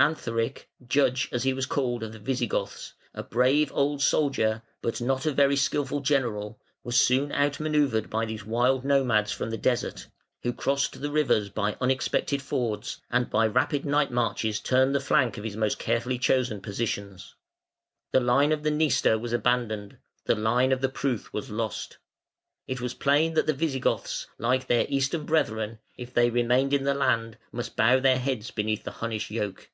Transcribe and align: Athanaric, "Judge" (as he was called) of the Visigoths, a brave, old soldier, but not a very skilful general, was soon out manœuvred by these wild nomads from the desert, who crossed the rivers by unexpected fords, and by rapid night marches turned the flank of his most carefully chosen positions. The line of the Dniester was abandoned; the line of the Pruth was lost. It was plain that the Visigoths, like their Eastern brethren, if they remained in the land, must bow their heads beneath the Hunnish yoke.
Athanaric, 0.00 0.66
"Judge" 0.84 1.28
(as 1.30 1.44
he 1.44 1.52
was 1.54 1.64
called) 1.64 2.02
of 2.02 2.10
the 2.12 2.18
Visigoths, 2.18 2.94
a 3.14 3.22
brave, 3.22 3.70
old 3.72 4.02
soldier, 4.02 4.62
but 4.80 5.00
not 5.00 5.26
a 5.26 5.30
very 5.30 5.54
skilful 5.54 6.00
general, 6.00 6.58
was 6.82 6.98
soon 7.00 7.30
out 7.30 7.52
manœuvred 7.58 8.10
by 8.10 8.24
these 8.24 8.44
wild 8.44 8.84
nomads 8.84 9.30
from 9.30 9.50
the 9.50 9.56
desert, 9.56 10.08
who 10.42 10.52
crossed 10.52 11.00
the 11.02 11.10
rivers 11.12 11.50
by 11.50 11.76
unexpected 11.80 12.42
fords, 12.42 13.00
and 13.12 13.30
by 13.30 13.46
rapid 13.46 13.86
night 13.86 14.10
marches 14.10 14.58
turned 14.58 14.92
the 14.92 14.98
flank 14.98 15.38
of 15.38 15.44
his 15.44 15.56
most 15.56 15.78
carefully 15.78 16.18
chosen 16.18 16.60
positions. 16.60 17.36
The 18.10 18.18
line 18.18 18.50
of 18.50 18.64
the 18.64 18.72
Dniester 18.72 19.16
was 19.20 19.32
abandoned; 19.32 19.98
the 20.24 20.34
line 20.34 20.72
of 20.72 20.80
the 20.80 20.88
Pruth 20.88 21.32
was 21.32 21.48
lost. 21.48 21.98
It 22.66 22.80
was 22.80 22.92
plain 22.92 23.34
that 23.34 23.46
the 23.46 23.54
Visigoths, 23.54 24.26
like 24.36 24.66
their 24.66 24.84
Eastern 24.88 25.24
brethren, 25.24 25.78
if 25.96 26.12
they 26.12 26.28
remained 26.28 26.72
in 26.72 26.82
the 26.82 26.92
land, 26.94 27.38
must 27.52 27.76
bow 27.76 28.00
their 28.00 28.18
heads 28.18 28.50
beneath 28.50 28.82
the 28.82 28.90
Hunnish 28.98 29.30
yoke. 29.30 29.68